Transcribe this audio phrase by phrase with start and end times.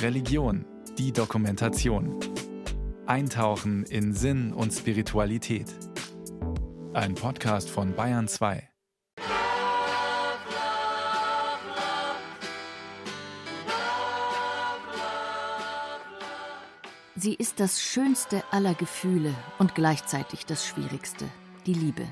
[0.00, 0.64] Religion,
[0.98, 2.18] die Dokumentation.
[3.06, 5.66] Eintauchen in Sinn und Spiritualität.
[6.92, 8.68] Ein Podcast von Bayern 2.
[17.16, 21.28] Sie ist das schönste aller Gefühle und gleichzeitig das schwierigste,
[21.66, 22.06] die Liebe.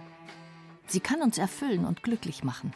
[0.86, 2.72] Sie kann uns erfüllen und glücklich machen.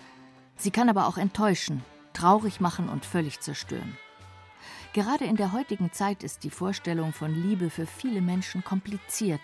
[0.56, 1.84] Sie kann aber auch enttäuschen,
[2.14, 3.96] traurig machen und völlig zerstören.
[4.94, 9.40] Gerade in der heutigen Zeit ist die Vorstellung von Liebe für viele Menschen kompliziert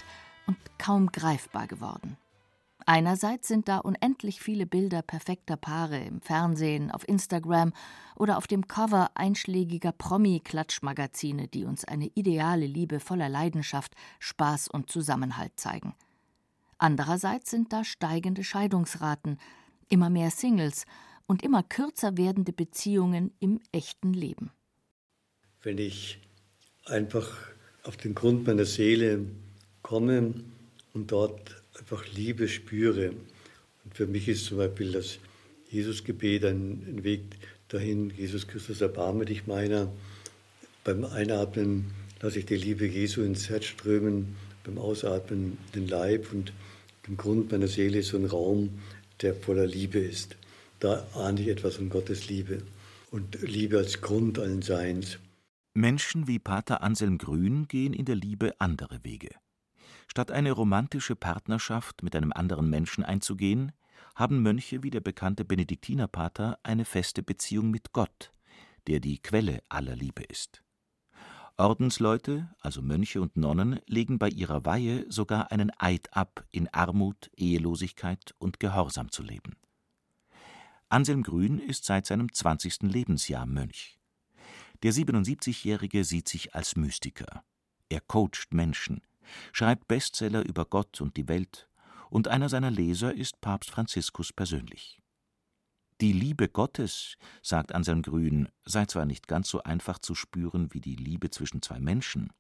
[0.47, 2.16] und kaum greifbar geworden.
[2.87, 7.73] Einerseits sind da unendlich viele Bilder perfekter Paare im Fernsehen, auf Instagram
[8.16, 14.91] oder auf dem Cover einschlägiger Promi-Klatschmagazine, die uns eine ideale Liebe voller Leidenschaft, Spaß und
[14.91, 15.95] Zusammenhalt zeigen.
[16.78, 19.39] Andererseits sind da steigende Scheidungsraten,
[19.89, 20.87] immer mehr Singles
[21.30, 24.51] und immer kürzer werdende Beziehungen im echten Leben
[25.62, 26.19] wenn ich
[26.87, 27.29] einfach
[27.83, 29.27] auf den Grund meiner Seele
[29.83, 30.34] komme
[30.95, 33.11] und dort einfach Liebe spüre.
[33.84, 35.19] Und für mich ist zum Beispiel das
[35.70, 37.22] Jesusgebet ein, Weg
[37.69, 39.92] dahin, Jesus Christus, erbarme dich meiner.
[40.83, 46.53] Beim Einatmen lasse ich die Liebe Jesu ins Herz strömen, beim Ausatmen den Leib und
[47.06, 48.81] im Grund meiner Seele ist so ein Raum,
[49.20, 50.37] der voller Liebe ist.
[50.81, 52.62] Da ahne ich etwas von Gottes Liebe
[53.11, 55.19] und Liebe als Grund allen Seins.
[55.75, 59.31] Menschen wie Pater Anselm Grün gehen in der Liebe andere Wege.
[60.09, 63.72] Statt eine romantische Partnerschaft mit einem anderen Menschen einzugehen,
[64.14, 68.33] haben Mönche wie der bekannte Benediktinerpater eine feste Beziehung mit Gott,
[68.87, 70.62] der die Quelle aller Liebe ist.
[71.59, 77.31] Ordensleute, also Mönche und Nonnen, legen bei ihrer Weihe sogar einen Eid ab, in Armut,
[77.37, 79.56] Ehelosigkeit und Gehorsam zu leben.
[80.92, 82.83] Anselm Grün ist seit seinem 20.
[82.83, 84.00] Lebensjahr Mönch.
[84.83, 87.44] Der 77-Jährige sieht sich als Mystiker.
[87.88, 89.00] Er coacht Menschen,
[89.52, 91.69] schreibt Bestseller über Gott und die Welt,
[92.10, 95.00] und einer seiner Leser ist Papst Franziskus persönlich.
[96.00, 100.81] Die Liebe Gottes, sagt Anselm Grün, sei zwar nicht ganz so einfach zu spüren wie
[100.81, 102.32] die Liebe zwischen zwei Menschen,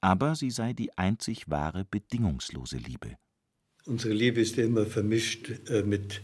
[0.00, 3.16] aber sie sei die einzig wahre bedingungslose Liebe.
[3.86, 6.20] Unsere Liebe ist ja immer vermischt äh, mit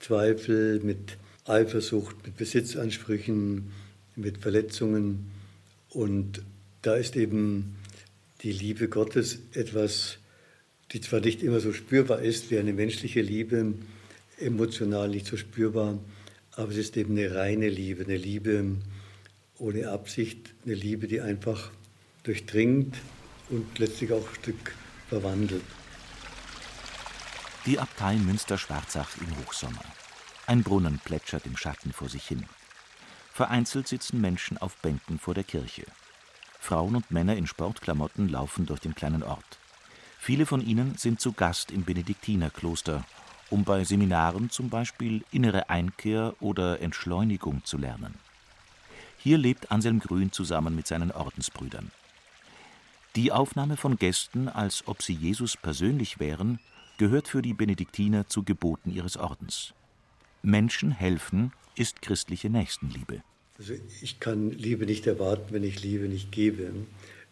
[0.00, 1.16] Zweifel, mit
[1.46, 3.72] Eifersucht, mit Besitzansprüchen,
[4.16, 5.30] mit Verletzungen.
[5.90, 6.42] Und
[6.82, 7.76] da ist eben
[8.42, 10.18] die Liebe Gottes etwas,
[10.92, 13.74] die zwar nicht immer so spürbar ist wie eine menschliche Liebe,
[14.38, 15.98] emotional nicht so spürbar,
[16.52, 18.76] aber es ist eben eine reine Liebe, eine Liebe
[19.58, 21.70] ohne Absicht, eine Liebe, die einfach
[22.22, 22.96] durchdringt
[23.50, 24.74] und letztlich auch ein Stück
[25.08, 25.62] verwandelt.
[27.68, 29.84] Die Abtei Münster-Schwarzach im Hochsommer.
[30.46, 32.46] Ein Brunnen plätschert im Schatten vor sich hin.
[33.34, 35.84] Vereinzelt sitzen Menschen auf Bänken vor der Kirche.
[36.58, 39.58] Frauen und Männer in Sportklamotten laufen durch den kleinen Ort.
[40.18, 43.04] Viele von ihnen sind zu Gast im Benediktinerkloster,
[43.50, 48.14] um bei Seminaren zum Beispiel innere Einkehr oder Entschleunigung zu lernen.
[49.18, 51.90] Hier lebt Anselm Grün zusammen mit seinen Ordensbrüdern.
[53.14, 56.60] Die Aufnahme von Gästen, als ob sie Jesus persönlich wären,
[56.98, 59.72] gehört für die Benediktiner zu Geboten ihres Ordens.
[60.42, 63.22] Menschen helfen ist christliche Nächstenliebe.
[63.58, 66.72] Also ich kann Liebe nicht erwarten, wenn ich Liebe nicht gebe.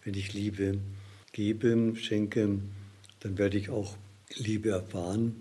[0.05, 0.79] Wenn ich Liebe
[1.33, 2.61] gebe, schenke,
[3.21, 3.97] dann werde ich auch
[4.35, 5.37] Liebe erfahren.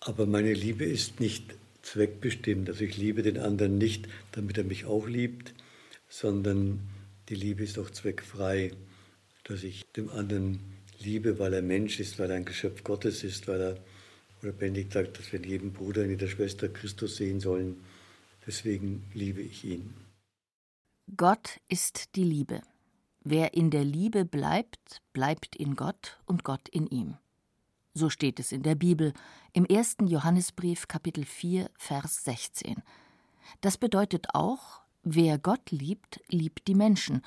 [0.00, 2.68] Aber meine Liebe ist nicht zweckbestimmt.
[2.68, 5.54] Also ich liebe den anderen nicht, damit er mich auch liebt,
[6.08, 6.80] sondern
[7.28, 8.72] die Liebe ist auch zweckfrei,
[9.44, 10.60] dass ich dem anderen
[11.04, 13.78] liebe, weil er Mensch ist, weil er ein Geschöpf Gottes ist, weil er,
[14.42, 14.52] oder
[14.90, 17.82] sagt, dass wir in jedem Bruder, in jeder Schwester Christus sehen sollen.
[18.46, 19.94] Deswegen liebe ich ihn.
[21.16, 22.62] Gott ist die Liebe.
[23.22, 27.16] Wer in der Liebe bleibt, bleibt in Gott und Gott in ihm.
[27.94, 29.12] So steht es in der Bibel,
[29.52, 32.82] im ersten Johannesbrief Kapitel 4, Vers 16.
[33.60, 37.22] Das bedeutet auch, wer Gott liebt, liebt die Menschen,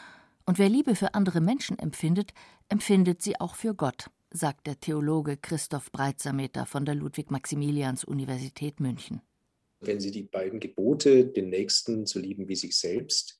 [0.48, 2.34] und wer Liebe für andere Menschen empfindet,
[2.70, 9.22] empfindet sie auch für Gott, sagt der Theologe Christoph Breitsameter von der Ludwig-Maximilians-Universität München.
[9.82, 13.38] Wenn Sie die beiden Gebote, den Nächsten zu lieben wie sich selbst,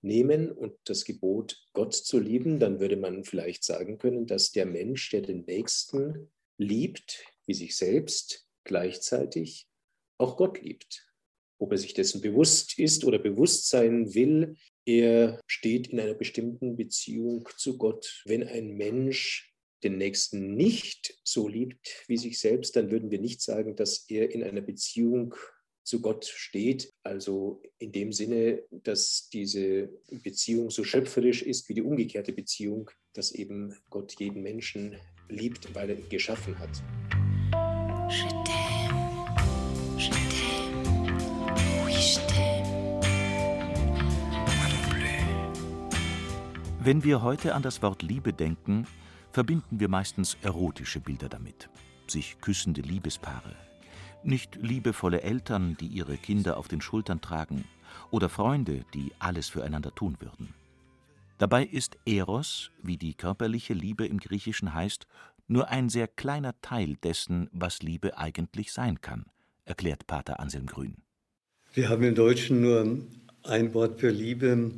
[0.00, 4.64] nehmen und das Gebot, Gott zu lieben, dann würde man vielleicht sagen können, dass der
[4.64, 9.68] Mensch, der den Nächsten liebt, wie sich selbst, gleichzeitig
[10.18, 11.07] auch Gott liebt.
[11.58, 14.56] Ob er sich dessen bewusst ist oder bewusst sein will,
[14.86, 18.22] er steht in einer bestimmten Beziehung zu Gott.
[18.24, 19.52] Wenn ein Mensch
[19.84, 24.30] den Nächsten nicht so liebt wie sich selbst, dann würden wir nicht sagen, dass er
[24.30, 25.34] in einer Beziehung
[25.84, 26.92] zu Gott steht.
[27.02, 29.88] Also in dem Sinne, dass diese
[30.22, 34.96] Beziehung so schöpferisch ist wie die umgekehrte Beziehung, dass eben Gott jeden Menschen
[35.28, 36.82] liebt, weil er ihn geschaffen hat.
[46.88, 48.86] Wenn wir heute an das Wort Liebe denken,
[49.30, 51.68] verbinden wir meistens erotische Bilder damit.
[52.06, 53.54] Sich küssende Liebespaare,
[54.22, 57.66] nicht liebevolle Eltern, die ihre Kinder auf den Schultern tragen,
[58.10, 60.54] oder Freunde, die alles füreinander tun würden.
[61.36, 65.06] Dabei ist Eros, wie die körperliche Liebe im Griechischen heißt,
[65.46, 69.26] nur ein sehr kleiner Teil dessen, was Liebe eigentlich sein kann,
[69.66, 70.96] erklärt Pater Anselm Grün.
[71.74, 72.96] Wir haben im Deutschen nur
[73.42, 74.72] ein Wort für Liebe.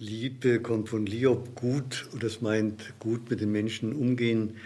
[0.00, 4.56] Liebe kommt von Liob, gut, und das meint gut mit den Menschen umgehen.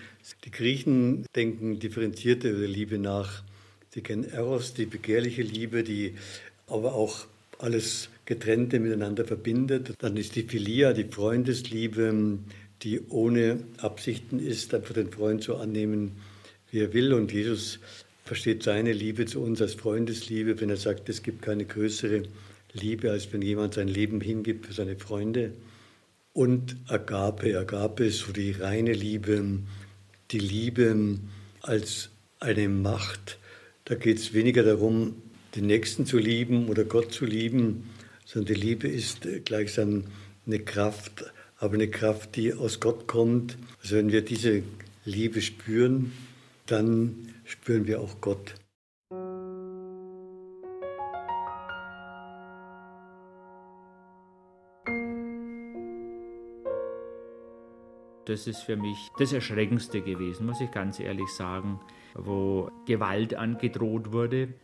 [0.45, 3.43] Die Griechen denken differenzierter über Liebe nach.
[3.91, 6.15] Sie kennen Eros, die begehrliche Liebe, die
[6.69, 7.27] aber auch
[7.59, 9.95] alles Getrennte miteinander verbindet.
[9.99, 12.39] Dann ist die Philia, die Freundesliebe,
[12.83, 16.13] die ohne Absichten ist, einfach den Freund so annehmen,
[16.71, 17.13] wie er will.
[17.13, 17.81] Und Jesus
[18.25, 22.23] versteht seine Liebe zu uns als Freundesliebe, wenn er sagt, es gibt keine größere
[22.75, 25.53] Liebe, als wenn jemand sein Leben hingibt für seine Freunde.
[26.33, 29.61] Und Agape, Agape ist so die reine Liebe,
[30.31, 31.19] die Liebe
[31.63, 32.11] als
[32.41, 33.39] eine Macht,
[33.87, 35.23] da geht es weniger darum,
[35.55, 37.91] den Nächsten zu lieben oder Gott zu lieben,
[38.25, 40.05] sondern die Liebe ist gleichsam
[40.47, 43.59] eine Kraft, aber eine Kraft, die aus Gott kommt.
[43.83, 44.63] Also wenn wir diese
[45.05, 46.13] Liebe spüren,
[46.67, 48.55] dann spüren wir auch Gott.
[58.27, 61.81] Das ist für mich das Erschreckendste gewesen, muss ich ganz ehrlich sagen,
[62.15, 64.55] wo Gewalt angedroht wurde.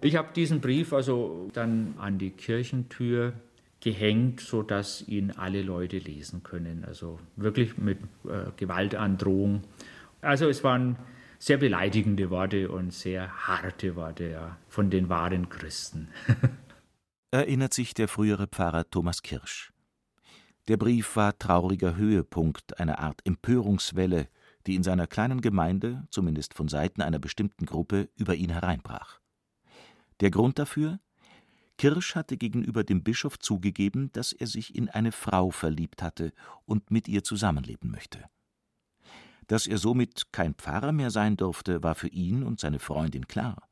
[0.00, 3.32] Ich habe diesen Brief also dann an die Kirchentür
[3.80, 6.84] gehängt, sodass ihn alle Leute lesen können.
[6.84, 9.62] Also wirklich mit äh, Gewaltandrohung.
[10.20, 10.96] Also es waren
[11.38, 16.08] sehr beleidigende Worte und sehr harte Worte ja, von den wahren Christen.
[17.30, 19.72] Erinnert sich der frühere Pfarrer Thomas Kirsch.
[20.68, 24.28] Der Brief war trauriger Höhepunkt einer Art Empörungswelle,
[24.66, 29.18] die in seiner kleinen Gemeinde, zumindest von Seiten einer bestimmten Gruppe, über ihn hereinbrach.
[30.20, 31.00] Der Grund dafür?
[31.78, 36.34] Kirsch hatte gegenüber dem Bischof zugegeben, dass er sich in eine Frau verliebt hatte
[36.66, 38.24] und mit ihr zusammenleben möchte.
[39.46, 43.66] Dass er somit kein Pfarrer mehr sein durfte, war für ihn und seine Freundin klar.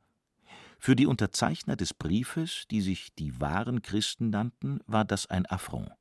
[0.79, 5.91] Für die Unterzeichner des Briefes, die sich die wahren Christen nannten, war das ein Affront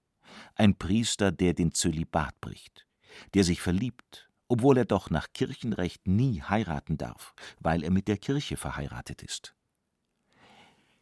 [0.54, 2.86] ein Priester, der den Zölibat bricht,
[3.34, 8.18] der sich verliebt, obwohl er doch nach Kirchenrecht nie heiraten darf, weil er mit der
[8.18, 9.54] Kirche verheiratet ist.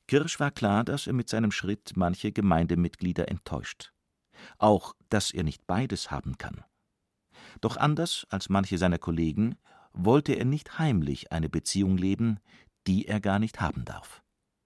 [0.07, 3.93] Kirsch war klar, dass er mit seinem Schritt manche Gemeindemitglieder enttäuscht.
[4.59, 6.63] Auch, dass er nicht beides haben kann.
[7.61, 9.57] Doch anders als manche seiner Kollegen
[9.93, 12.41] wollte er nicht heimlich eine Beziehung leben,
[12.87, 14.23] die er gar nicht haben darf.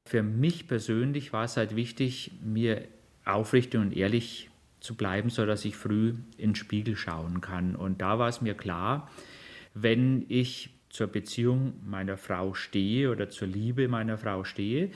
[0.06, 2.88] Für mich persönlich war es halt wichtig, mir
[3.28, 7.76] aufrichtig und ehrlich zu bleiben, sodass ich früh in den Spiegel schauen kann.
[7.76, 9.10] Und da war es mir klar,
[9.74, 14.90] wenn ich zur Beziehung meiner Frau stehe oder zur Liebe meiner Frau stehe,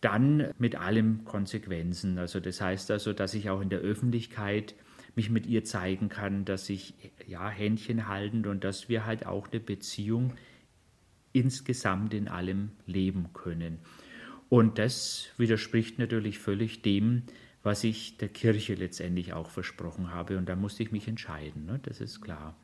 [0.00, 2.18] dann mit allem Konsequenzen.
[2.18, 4.74] Also das heißt also, dass ich auch in der Öffentlichkeit
[5.14, 6.94] mich mit ihr zeigen kann, dass ich
[7.26, 10.34] ja Händchen haltend und dass wir halt auch eine Beziehung
[11.32, 13.78] insgesamt in allem leben können.
[14.48, 17.22] Und das widerspricht natürlich völlig dem,
[17.62, 20.38] was ich der Kirche letztendlich auch versprochen habe.
[20.38, 21.78] Und da musste ich mich entscheiden, ne?
[21.82, 22.56] das ist klar.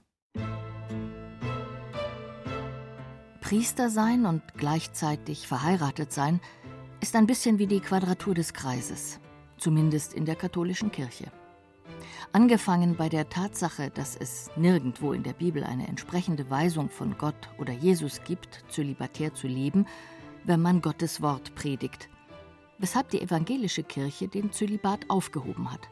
[3.41, 6.41] Priester sein und gleichzeitig verheiratet sein
[7.01, 9.21] ist ein bisschen wie die Quadratur des Kreises,
[9.57, 11.31] zumindest in der katholischen Kirche.
[12.33, 17.49] Angefangen bei der Tatsache, dass es nirgendwo in der Bibel eine entsprechende Weisung von Gott
[17.59, 19.87] oder Jesus gibt, zölibatär zu leben,
[20.45, 22.11] wenn man Gottes Wort predigt
[22.79, 25.89] weshalb die evangelische Kirche den Zölibat aufgehoben hat.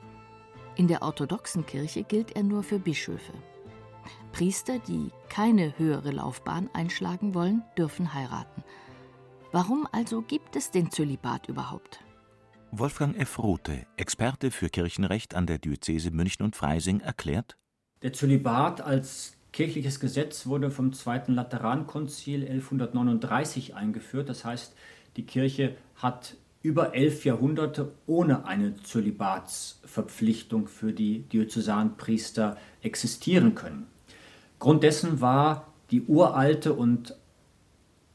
[0.76, 3.32] In der orthodoxen Kirche gilt er nur für Bischöfe.
[4.32, 8.62] Priester, die keine höhere Laufbahn einschlagen wollen, dürfen heiraten.
[9.52, 12.00] Warum also gibt es den Zölibat überhaupt?
[12.72, 13.38] Wolfgang F.
[13.38, 17.56] Rothe, Experte für Kirchenrecht an der Diözese München und Freising, erklärt:
[18.02, 24.28] Der Zölibat als kirchliches Gesetz wurde vom Zweiten Laterankonzil 1139 eingeführt.
[24.28, 24.76] Das heißt,
[25.16, 26.36] die Kirche hat
[26.66, 33.86] über elf Jahrhunderte ohne eine Zölibatsverpflichtung für die Diözesanpriester existieren können.
[34.58, 37.14] Grund dessen war die uralte und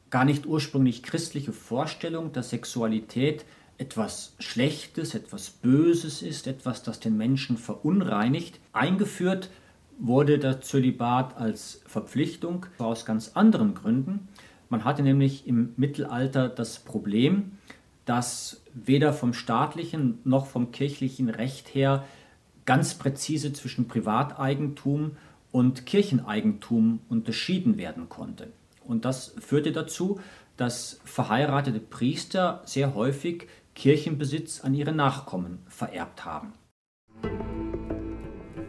[0.10, 3.46] gar nicht ursprünglich christliche Vorstellung, dass Sexualität
[3.78, 8.60] etwas Schlechtes, etwas Böses ist, etwas, das den Menschen verunreinigt.
[8.74, 9.50] Eingeführt
[9.98, 14.28] wurde der Zölibat als Verpflichtung aus ganz anderen Gründen.
[14.68, 17.54] Man hatte nämlich im Mittelalter das Problem,
[18.06, 22.06] dass weder vom staatlichen noch vom kirchlichen Recht her
[22.66, 25.18] ganz präzise zwischen Privateigentum
[25.52, 28.52] und Kircheneigentum unterschieden werden konnte.
[28.84, 30.20] Und das führte dazu,
[30.58, 36.54] dass verheiratete Priester sehr häufig Kirchenbesitz an ihre Nachkommen vererbt haben.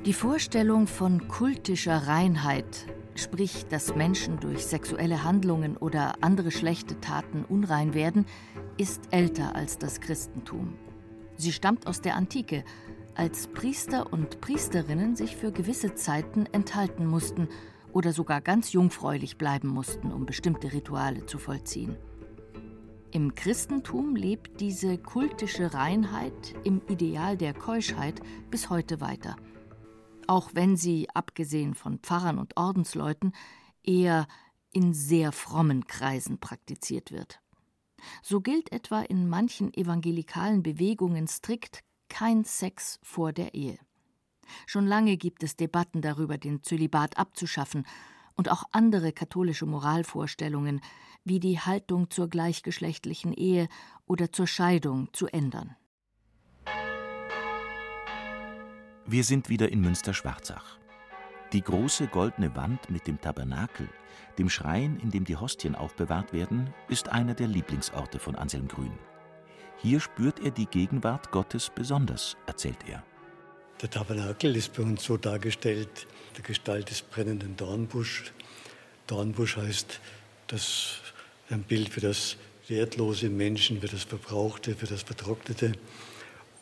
[0.05, 7.45] Die Vorstellung von kultischer Reinheit, sprich, dass Menschen durch sexuelle Handlungen oder andere schlechte Taten
[7.45, 8.27] unrein werden,
[8.77, 10.75] ist älter als das Christentum.
[11.37, 12.65] Sie stammt aus der Antike,
[13.15, 17.49] als Priester und Priesterinnen sich für gewisse Zeiten enthalten mussten
[17.93, 21.97] oder sogar ganz jungfräulich bleiben mussten, um bestimmte Rituale zu vollziehen.
[23.11, 29.37] Im Christentum lebt diese kultische Reinheit im Ideal der Keuschheit bis heute weiter–
[30.29, 33.33] auch wenn sie, abgesehen von Pfarrern und Ordensleuten,
[33.83, 34.27] eher
[34.71, 37.41] in sehr frommen Kreisen praktiziert wird.
[38.23, 43.79] So gilt etwa in manchen evangelikalen Bewegungen strikt kein Sex vor der Ehe.
[44.67, 47.87] Schon lange gibt es Debatten darüber, den Zölibat abzuschaffen
[48.35, 50.81] und auch andere katholische Moralvorstellungen,
[51.25, 53.69] wie die Haltung zur gleichgeschlechtlichen Ehe
[54.07, 55.77] oder zur Scheidung zu ändern.
[59.13, 60.79] Wir sind wieder in Münster-Schwarzach.
[61.53, 63.87] Die große goldene Wand mit dem Tabernakel,
[64.39, 68.99] dem Schrein, in dem die Hostien aufbewahrt werden, ist einer der Lieblingsorte von Anselm Grün.
[69.77, 73.05] Hier spürt er die Gegenwart Gottes besonders, erzählt er.
[73.83, 76.07] Der Tabernakel ist bei uns so dargestellt,
[76.39, 78.33] der Gestalt des brennenden Dornbusch.
[79.09, 80.01] Dornbusch heißt
[80.47, 81.01] das
[81.51, 85.73] ein Bild für das wertlose Menschen, für das Verbrauchte, für das Vertrocknete.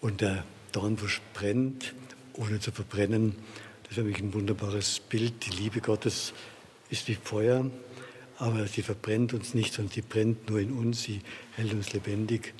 [0.01, 0.43] Und der
[0.73, 1.95] Dornbusch brennt
[2.35, 3.37] ohne zu verbrennen.
[3.83, 5.47] Das ist für mich ein wunderbares Bild.
[5.47, 6.33] Die Liebe Gottes
[6.91, 7.71] ist wie Feuer,
[8.39, 11.21] aber sie verbrennt uns nicht, sondern sie brennt nur in uns, sie
[11.57, 12.55] hält uns lebendig.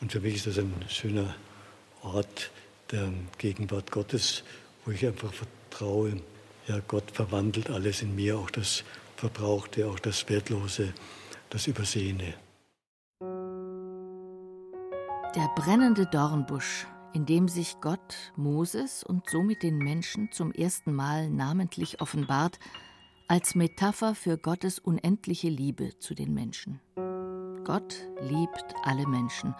[0.00, 1.34] Und für mich ist das ein schöner
[2.02, 2.50] Ort
[2.90, 4.44] der Gegenwart Gottes,
[4.84, 6.20] wo ich einfach vertraue,
[6.66, 8.84] ja, Gott verwandelt alles in mir, auch das
[9.16, 10.92] Verbrauchte, auch das Wertlose,
[11.50, 12.34] das Übersehene.
[15.34, 21.30] Der brennende Dornbusch in dem sich Gott Moses und somit den Menschen zum ersten Mal
[21.30, 22.58] namentlich offenbart,
[23.28, 26.80] als Metapher für Gottes unendliche Liebe zu den Menschen.
[27.64, 29.54] Gott liebt alle Menschen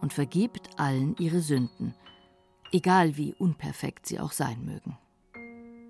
[0.00, 1.94] und vergibt allen ihre Sünden,
[2.72, 4.96] egal wie unperfekt sie auch sein mögen.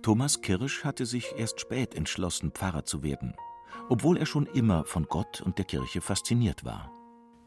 [0.02, 3.34] Thomas Kirsch hatte sich erst spät entschlossen, Pfarrer zu werden,
[3.90, 6.90] obwohl er schon immer von Gott und der Kirche fasziniert war.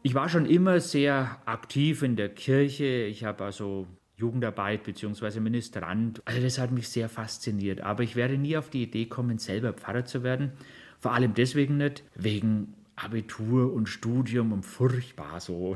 [0.06, 2.84] Ich war schon immer sehr aktiv in der Kirche.
[2.84, 3.86] Ich habe also
[4.18, 5.40] Jugendarbeit bzw.
[5.40, 6.20] Ministrant.
[6.26, 7.80] Also das hat mich sehr fasziniert.
[7.80, 10.52] Aber ich werde nie auf die Idee kommen, selber Pfarrer zu werden.
[10.98, 15.74] Vor allem deswegen nicht, wegen Abitur und Studium und furchtbar so.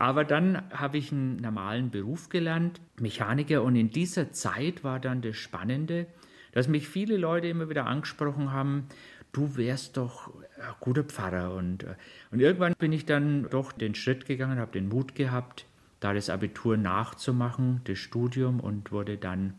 [0.00, 3.62] Aber dann habe ich einen normalen Beruf gelernt, Mechaniker.
[3.62, 6.08] Und in dieser Zeit war dann das Spannende,
[6.50, 8.88] dass mich viele Leute immer wieder angesprochen haben,
[9.32, 11.54] du wärst doch ein guter Pfarrer.
[11.54, 11.94] Und, äh,
[12.30, 15.66] und irgendwann bin ich dann doch den Schritt gegangen, habe den Mut gehabt,
[16.00, 19.54] da das Abitur nachzumachen, das Studium und wurde dann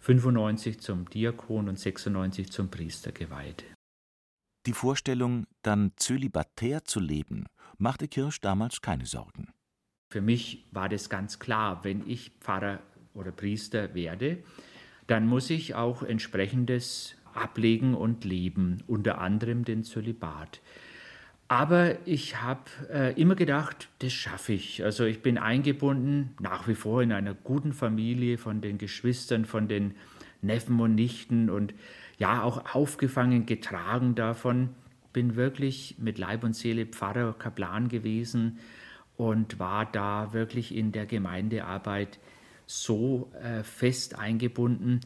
[0.00, 3.64] 95 zum Diakon und 96 zum Priester geweiht.
[4.66, 7.46] Die Vorstellung, dann zölibatär zu leben,
[7.78, 9.52] machte Kirsch damals keine Sorgen.
[10.10, 12.80] Für mich war das ganz klar, wenn ich Pfarrer
[13.14, 14.42] oder Priester werde,
[15.06, 20.60] dann muss ich auch entsprechendes ablegen und leben, unter anderem den Zölibat.
[21.48, 24.82] Aber ich habe äh, immer gedacht, das schaffe ich.
[24.82, 29.68] Also ich bin eingebunden, nach wie vor in einer guten Familie von den Geschwistern, von
[29.68, 29.94] den
[30.40, 31.74] Neffen und Nichten und
[32.18, 34.70] ja auch aufgefangen, getragen davon.
[35.12, 38.58] Bin wirklich mit Leib und Seele Pfarrer, Kaplan gewesen
[39.18, 42.18] und war da wirklich in der Gemeindearbeit
[42.66, 45.00] so äh, fest eingebunden,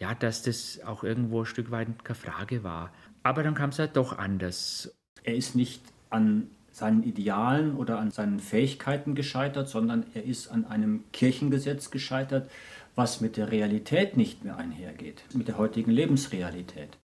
[0.00, 2.92] ja, dass das auch irgendwo ein Stück weit keine Frage war.
[3.22, 4.94] Aber dann kam es halt doch anders.
[5.22, 10.64] Er ist nicht an seinen Idealen oder an seinen Fähigkeiten gescheitert, sondern er ist an
[10.64, 12.50] einem Kirchengesetz gescheitert,
[12.94, 16.98] was mit der Realität nicht mehr einhergeht, mit der heutigen Lebensrealität.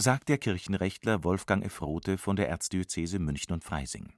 [0.00, 1.82] Sagt der Kirchenrechtler Wolfgang F.
[1.82, 4.12] Rothe von der Erzdiözese München und Freising.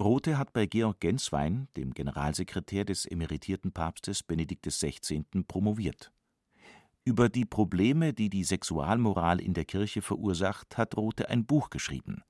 [0.00, 6.12] Rothe hat bei Georg Genswein, dem Generalsekretär des emeritierten Papstes Benedikt XVI., promoviert.
[7.08, 12.20] Über die Probleme, die die Sexualmoral in der Kirche verursacht, hat Rothe ein Buch geschrieben.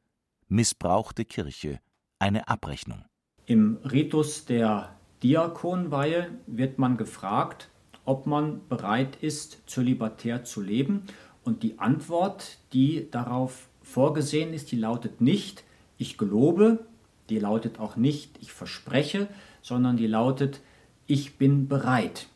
[0.47, 1.81] missbrauchte Kirche,
[2.21, 3.03] eine Abrechnung.
[3.47, 4.95] Im Ritus der
[5.25, 7.71] Diakonweihe wird man gefragt,
[8.05, 11.03] ob man bereit ist, zölibatär zu leben.
[11.43, 15.65] Und die Antwort, die darauf vorgesehen ist, die lautet nicht,
[15.97, 16.87] ich gelobe,
[17.31, 19.27] die lautet auch nicht, ich verspreche,
[19.61, 20.61] sondern die lautet,
[21.09, 22.29] ich bin bereit.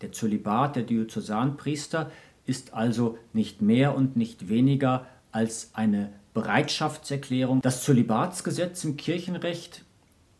[0.00, 2.10] Der Zölibat der Diözesanpriester
[2.46, 7.60] ist also nicht mehr und nicht weniger als eine Bereitschaftserklärung.
[7.60, 9.84] Das Zölibatsgesetz im Kirchenrecht,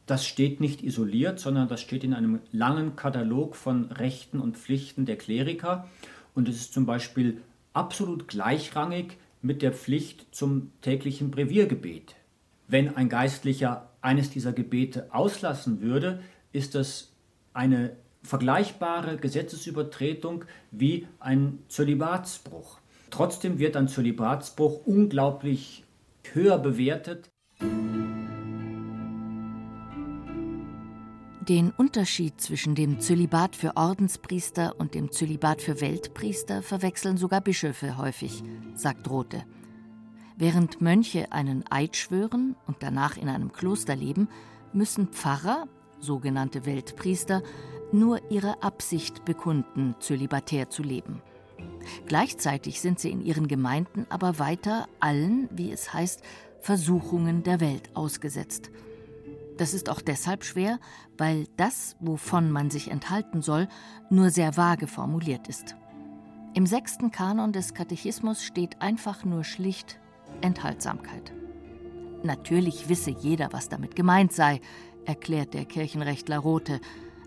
[0.06, 5.04] das steht nicht isoliert, sondern das steht in einem langen Katalog von Rechten und Pflichten
[5.06, 5.88] der Kleriker
[6.34, 7.40] und es ist zum Beispiel
[7.72, 12.14] absolut gleichrangig mit der Pflicht zum täglichen Breviergebet.
[12.68, 17.12] Wenn ein Geistlicher eines dieser Gebete auslassen würde, ist das
[17.52, 22.78] eine vergleichbare Gesetzesübertretung wie ein Zölibatsbruch.
[23.10, 25.84] Trotzdem wird ein Zölibatsbruch unglaublich
[26.32, 27.30] höher bewertet.
[31.48, 37.96] Den Unterschied zwischen dem Zölibat für Ordenspriester und dem Zölibat für Weltpriester verwechseln sogar Bischöfe
[37.98, 39.44] häufig, sagt Rothe.
[40.36, 44.28] Während Mönche einen Eid schwören und danach in einem Kloster leben,
[44.72, 45.66] müssen Pfarrer,
[46.00, 47.42] sogenannte Weltpriester,
[47.92, 51.22] nur ihre Absicht bekunden, zölibatär zu leben.
[52.06, 56.22] Gleichzeitig sind sie in ihren Gemeinden aber weiter allen, wie es heißt,
[56.60, 58.70] Versuchungen der Welt ausgesetzt.
[59.56, 60.78] Das ist auch deshalb schwer,
[61.18, 63.68] weil das, wovon man sich enthalten soll,
[64.08, 65.76] nur sehr vage formuliert ist.
[66.54, 70.00] Im sechsten Kanon des Katechismus steht einfach nur schlicht
[70.40, 71.32] Enthaltsamkeit.
[72.22, 74.60] Natürlich wisse jeder, was damit gemeint sei,
[75.04, 76.80] erklärt der Kirchenrechtler Rothe,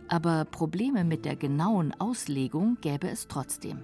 [0.07, 3.83] aber Probleme mit der genauen Auslegung gäbe es trotzdem.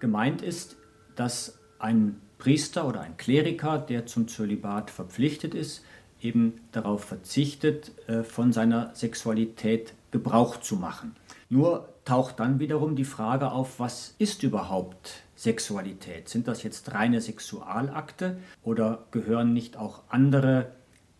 [0.00, 0.76] Gemeint ist,
[1.14, 5.84] dass ein Priester oder ein Kleriker, der zum Zölibat verpflichtet ist,
[6.20, 11.14] eben darauf verzichtet, äh, von seiner Sexualität Gebrauch zu machen.
[11.48, 16.28] Nur taucht dann wiederum die Frage auf, was ist überhaupt Sexualität?
[16.28, 20.72] Sind das jetzt reine Sexualakte oder gehören nicht auch andere,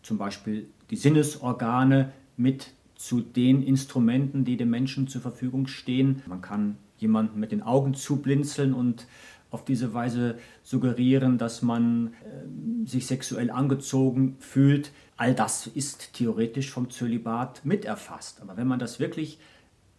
[0.07, 6.23] zum Beispiel die Sinnesorgane, mit zu den Instrumenten, die dem Menschen zur Verfügung stehen?
[6.27, 9.05] Man kann jemanden mit den Augen zublinzeln und
[9.51, 14.91] auf diese Weise suggerieren, dass man äh, sich sexuell angezogen fühlt.
[15.15, 18.41] All das ist theoretisch vom Zölibat miterfasst.
[18.41, 19.39] Aber wenn man das wirklich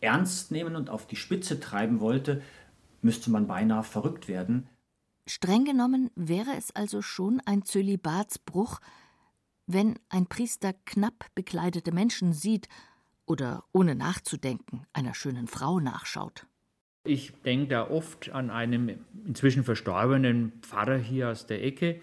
[0.01, 2.43] ernst nehmen und auf die Spitze treiben wollte,
[3.01, 4.67] müsste man beinahe verrückt werden.
[5.27, 8.81] Streng genommen wäre es also schon ein Zölibatsbruch,
[9.69, 12.69] wenn ein Priester knapp bekleidete Menschen sieht
[13.27, 16.47] oder ohne nachzudenken einer schönen Frau nachschaut.
[17.05, 22.01] Ich denke da oft an einen inzwischen verstorbenen Pfarrer hier aus der Ecke.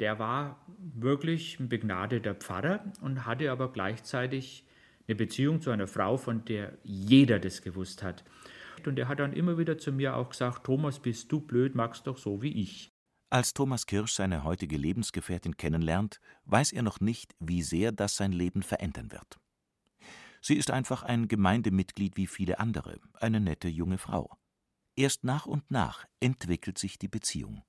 [0.00, 4.64] Der war wirklich ein begnadeter Pfarrer und hatte aber gleichzeitig
[5.06, 8.24] eine Beziehung zu einer Frau, von der jeder das gewusst hat.
[8.86, 12.06] Und er hat dann immer wieder zu mir auch gesagt, Thomas, bist du blöd, magst
[12.06, 12.87] doch so wie ich.
[13.30, 18.32] Als Thomas Kirsch seine heutige Lebensgefährtin kennenlernt, weiß er noch nicht, wie sehr das sein
[18.32, 19.38] Leben verändern wird.
[20.40, 24.38] Sie ist einfach ein Gemeindemitglied wie viele andere, eine nette junge Frau.
[24.96, 27.62] Erst nach und nach entwickelt sich die Beziehung.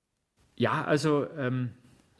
[0.56, 1.74] Ja, also ähm,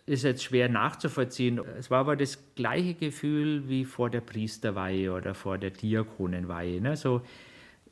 [0.04, 1.58] ist jetzt schwer nachzuvollziehen.
[1.78, 6.80] Es war aber das gleiche Gefühl wie vor der Priesterweihe oder vor der Diakonenweihe.
[6.82, 6.96] Ne?
[6.96, 7.22] So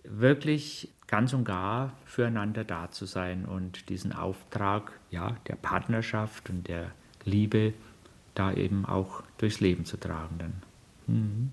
[0.05, 6.69] wirklich ganz und gar füreinander da zu sein und diesen Auftrag ja, der Partnerschaft und
[6.69, 6.93] der
[7.25, 7.75] Liebe
[8.35, 10.39] da eben auch durchs Leben zu tragen.
[10.39, 10.63] Dann.
[11.07, 11.53] Mhm.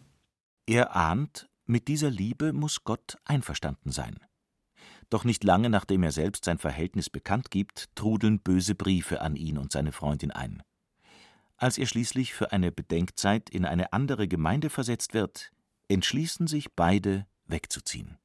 [0.68, 4.20] Er ahnt, mit dieser Liebe muss Gott einverstanden sein.
[5.10, 9.58] Doch nicht lange nachdem er selbst sein Verhältnis bekannt gibt, trudeln böse Briefe an ihn
[9.58, 10.62] und seine Freundin ein.
[11.58, 15.52] Als er schließlich für eine Bedenkzeit in eine andere Gemeinde versetzt wird,
[15.88, 18.18] entschließen sich beide wegzuziehen.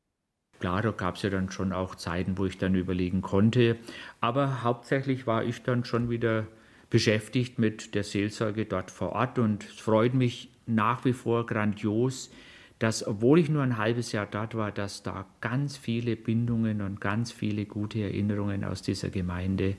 [0.61, 3.77] Klar, da gab es ja dann schon auch Zeiten, wo ich dann überlegen konnte,
[4.21, 6.47] aber hauptsächlich war ich dann schon wieder
[6.91, 12.31] beschäftigt mit der Seelsorge dort vor Ort und es freut mich nach wie vor grandios,
[12.79, 17.01] dass, obwohl ich nur ein halbes Jahr dort war, dass da ganz viele Bindungen und
[17.01, 19.77] ganz viele gute Erinnerungen aus dieser Gemeinde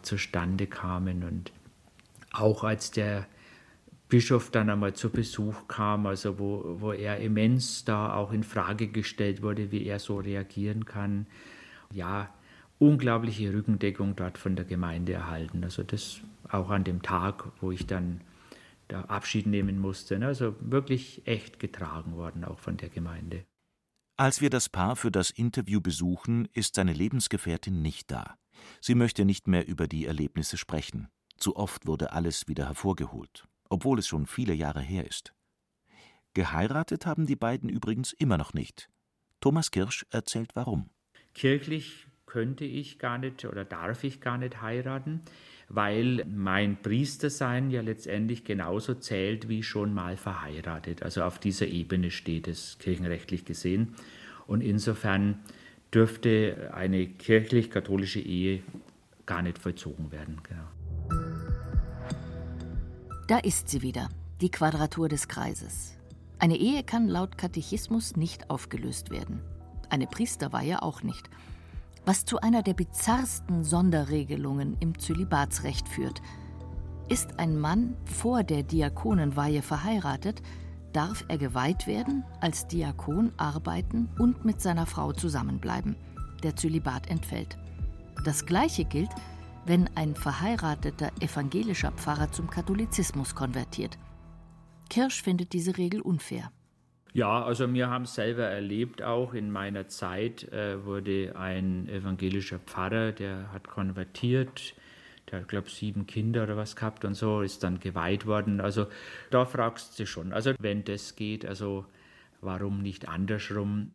[0.00, 1.24] zustande kamen.
[1.24, 1.52] Und
[2.32, 3.26] auch als der
[4.12, 8.88] Bischof dann einmal zu Besuch kam, also wo, wo er immens da auch in Frage
[8.88, 11.26] gestellt wurde, wie er so reagieren kann.
[11.94, 12.28] Ja,
[12.78, 15.64] unglaubliche Rückendeckung dort von der Gemeinde erhalten.
[15.64, 16.20] Also das
[16.50, 18.20] auch an dem Tag, wo ich dann
[18.88, 20.18] da Abschied nehmen musste.
[20.18, 20.26] Ne?
[20.26, 23.46] Also wirklich echt getragen worden, auch von der Gemeinde.
[24.18, 28.36] Als wir das Paar für das Interview besuchen, ist seine Lebensgefährtin nicht da.
[28.82, 31.08] Sie möchte nicht mehr über die Erlebnisse sprechen.
[31.38, 33.48] Zu oft wurde alles wieder hervorgeholt.
[33.72, 35.32] Obwohl es schon viele Jahre her ist.
[36.34, 38.90] Geheiratet haben die beiden übrigens immer noch nicht.
[39.40, 40.90] Thomas Kirsch erzählt warum.
[41.34, 45.22] Kirchlich könnte ich gar nicht oder darf ich gar nicht heiraten,
[45.68, 51.02] weil mein Priestersein ja letztendlich genauso zählt wie schon mal verheiratet.
[51.02, 53.94] Also auf dieser Ebene steht es kirchenrechtlich gesehen.
[54.46, 55.40] Und insofern
[55.94, 58.62] dürfte eine kirchlich-katholische Ehe
[59.24, 60.40] gar nicht vollzogen werden.
[60.42, 60.71] Genau.
[63.28, 64.08] Da ist sie wieder,
[64.40, 65.92] die Quadratur des Kreises.
[66.40, 69.40] Eine Ehe kann laut Katechismus nicht aufgelöst werden.
[69.90, 71.30] Eine Priesterweihe auch nicht.
[72.04, 76.20] Was zu einer der bizarrsten Sonderregelungen im Zölibatsrecht führt.
[77.08, 80.42] Ist ein Mann vor der Diakonenweihe verheiratet,
[80.92, 85.94] darf er geweiht werden, als Diakon arbeiten und mit seiner Frau zusammenbleiben.
[86.42, 87.56] Der Zölibat entfällt.
[88.24, 89.10] Das Gleiche gilt,
[89.64, 93.98] wenn ein verheirateter evangelischer Pfarrer zum Katholizismus konvertiert.
[94.90, 96.50] Kirsch findet diese Regel unfair.
[97.14, 102.58] Ja, also wir haben es selber erlebt, auch in meiner Zeit äh, wurde ein evangelischer
[102.58, 104.74] Pfarrer, der hat konvertiert,
[105.30, 108.62] der hat, glaube ich, sieben Kinder oder was gehabt und so, ist dann geweiht worden.
[108.62, 108.86] Also
[109.30, 110.32] da fragst du schon.
[110.32, 111.84] Also wenn das geht, also
[112.40, 113.92] warum nicht andersrum?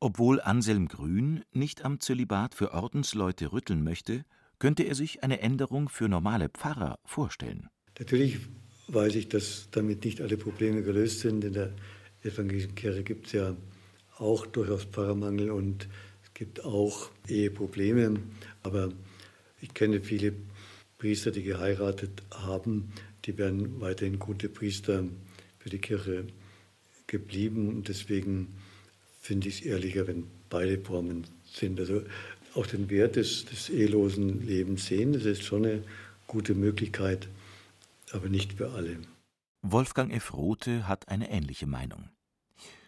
[0.00, 4.24] Obwohl Anselm Grün nicht am Zölibat für Ordensleute rütteln möchte,
[4.58, 7.68] könnte er sich eine Änderung für normale Pfarrer vorstellen.
[7.98, 8.38] Natürlich
[8.88, 11.44] weiß ich, dass damit nicht alle Probleme gelöst sind.
[11.44, 11.72] In der
[12.22, 13.56] evangelischen Kirche gibt es ja
[14.18, 15.88] auch durchaus Pfarrermangel und
[16.22, 18.20] es gibt auch Eheprobleme.
[18.62, 18.92] Aber
[19.60, 20.34] ich kenne viele
[20.98, 22.92] Priester, die geheiratet haben,
[23.24, 25.04] die werden weiterhin gute Priester
[25.58, 26.26] für die Kirche
[27.06, 27.68] geblieben.
[27.68, 28.54] Und deswegen
[29.20, 31.80] finde ich es ehrlicher, wenn beide Formen sind.
[31.80, 32.02] Also
[32.54, 35.82] auch den Wert des, des ehelosen Lebens sehen, das ist schon eine
[36.26, 37.28] gute Möglichkeit,
[38.12, 38.98] aber nicht für alle.
[39.62, 40.32] Wolfgang F.
[40.34, 42.10] Rothe hat eine ähnliche Meinung.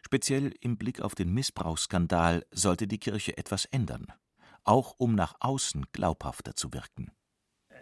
[0.05, 4.13] Speziell im Blick auf den Missbrauchsskandal sollte die Kirche etwas ändern
[4.67, 7.11] auch um nach außen glaubhafter zu wirken.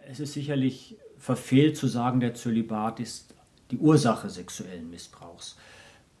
[0.07, 3.33] Es ist sicherlich verfehlt zu sagen, der Zölibat ist
[3.71, 5.57] die Ursache sexuellen Missbrauchs.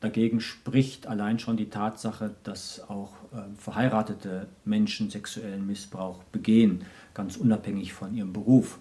[0.05, 6.83] Dagegen spricht allein schon die Tatsache, dass auch äh, verheiratete Menschen sexuellen Missbrauch begehen,
[7.15, 8.77] ganz unabhängig von ihrem Beruf.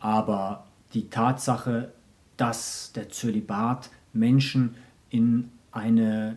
[0.00, 1.92] Aber die Tatsache,
[2.36, 4.74] dass der Zölibat Menschen
[5.08, 6.36] in eine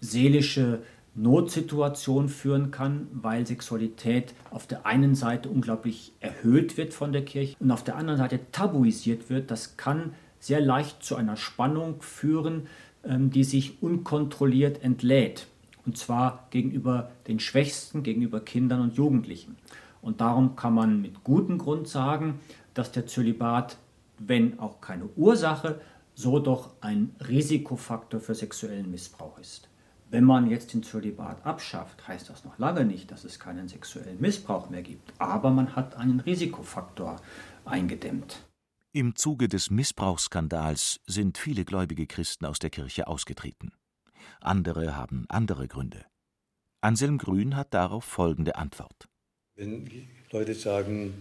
[0.00, 0.84] seelische
[1.16, 7.56] Notsituation führen kann, weil Sexualität auf der einen Seite unglaublich erhöht wird von der Kirche
[7.58, 9.50] und auf der anderen Seite tabuisiert wird.
[9.50, 12.68] Das kann sehr leicht zu einer Spannung führen,
[13.04, 15.46] die sich unkontrolliert entlädt.
[15.86, 19.56] Und zwar gegenüber den Schwächsten, gegenüber Kindern und Jugendlichen.
[20.02, 22.40] Und darum kann man mit gutem Grund sagen,
[22.74, 23.76] dass der Zölibat,
[24.18, 25.80] wenn auch keine Ursache,
[26.14, 29.68] so doch ein Risikofaktor für sexuellen Missbrauch ist.
[30.10, 34.20] Wenn man jetzt den Zölibat abschafft, heißt das noch lange nicht, dass es keinen sexuellen
[34.20, 35.12] Missbrauch mehr gibt.
[35.18, 37.16] Aber man hat einen Risikofaktor
[37.64, 38.40] eingedämmt.
[38.92, 43.70] Im Zuge des Missbrauchsskandals sind viele gläubige Christen aus der Kirche ausgetreten.
[44.40, 46.04] Andere haben andere Gründe.
[46.80, 49.08] Anselm Grün hat darauf folgende Antwort.
[49.54, 49.88] Wenn
[50.32, 51.14] Leute sagen,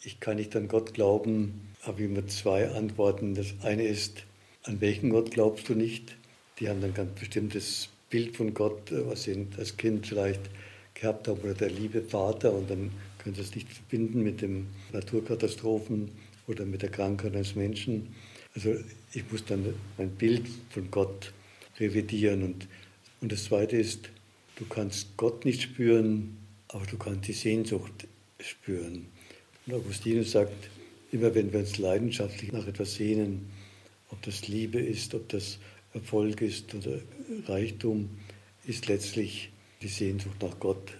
[0.00, 3.34] ich kann nicht an Gott glauben, habe ich immer zwei Antworten.
[3.34, 4.22] Das eine ist,
[4.62, 6.16] an welchen Gott glaubst du nicht?
[6.60, 10.42] Die haben dann ganz bestimmtes Bild von Gott, äh, was sie als Kind vielleicht
[10.94, 14.68] gehabt haben, oder der liebe Vater, und dann können sie es nicht verbinden mit den
[14.92, 16.12] Naturkatastrophen
[16.48, 18.14] oder mit der Krankheit eines Menschen.
[18.54, 18.74] Also
[19.12, 21.32] ich muss dann mein Bild von Gott
[21.78, 22.42] revidieren.
[22.42, 22.66] Und,
[23.20, 24.10] und das Zweite ist,
[24.56, 26.36] du kannst Gott nicht spüren,
[26.68, 28.08] aber du kannst die Sehnsucht
[28.40, 29.06] spüren.
[29.66, 30.70] Und Augustinus sagt,
[31.12, 33.50] immer wenn wir uns leidenschaftlich nach etwas sehnen,
[34.10, 35.58] ob das Liebe ist, ob das
[35.92, 36.98] Erfolg ist oder
[37.46, 38.10] Reichtum,
[38.64, 39.50] ist letztlich
[39.82, 40.92] die Sehnsucht nach Gott.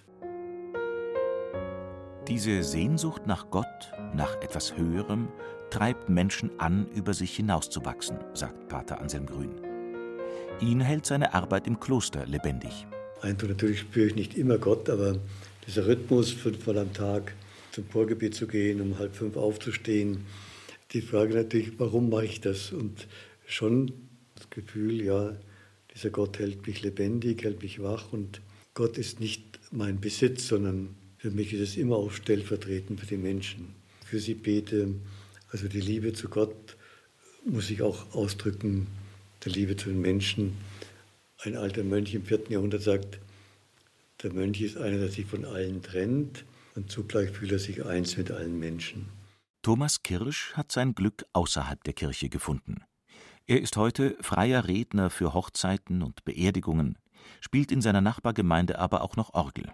[2.28, 5.28] Diese Sehnsucht nach Gott, nach etwas Höherem,
[5.70, 9.50] treibt Menschen an, über sich hinauszuwachsen, sagt Pater Anselm Grün.
[10.60, 12.86] Ihn hält seine Arbeit im Kloster lebendig.
[13.22, 15.16] Einfach natürlich spüre ich nicht immer Gott, aber
[15.66, 17.32] dieser Rhythmus, fünfmal am Tag
[17.72, 20.26] zum Vorgebet zu gehen, um halb fünf aufzustehen,
[20.92, 22.72] die Frage natürlich, warum mache ich das?
[22.72, 23.08] Und
[23.46, 23.90] schon
[24.34, 25.32] das Gefühl, ja,
[25.94, 28.42] dieser Gott hält mich lebendig, hält mich wach und
[28.74, 33.16] Gott ist nicht mein Besitz, sondern für mich ist es immer auch stellvertretend für die
[33.16, 33.74] Menschen.
[34.04, 34.94] Für sie bete,
[35.50, 36.76] also die Liebe zu Gott
[37.44, 38.86] muss ich auch ausdrücken,
[39.44, 40.56] der Liebe zu den Menschen.
[41.38, 43.18] Ein alter Mönch im vierten Jahrhundert sagt,
[44.22, 48.16] der Mönch ist einer, der sich von allen trennt und zugleich fühlt er sich eins
[48.16, 49.08] mit allen Menschen.
[49.62, 52.84] Thomas Kirsch hat sein Glück außerhalb der Kirche gefunden.
[53.46, 56.96] Er ist heute freier Redner für Hochzeiten und Beerdigungen,
[57.40, 59.72] spielt in seiner Nachbargemeinde aber auch noch Orgel.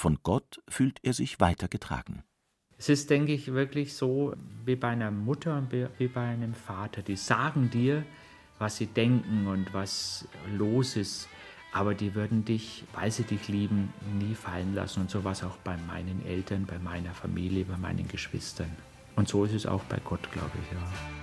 [0.00, 2.22] Von Gott fühlt er sich weiter getragen.
[2.78, 4.32] Es ist, denke ich, wirklich so
[4.64, 7.02] wie bei einer Mutter und wie bei einem Vater.
[7.02, 8.06] Die sagen dir,
[8.58, 11.28] was sie denken und was los ist,
[11.74, 15.02] aber die würden dich, weil sie dich lieben, nie fallen lassen.
[15.02, 18.74] Und so war es auch bei meinen Eltern, bei meiner Familie, bei meinen Geschwistern.
[19.16, 21.19] Und so ist es auch bei Gott, glaube ich, ja.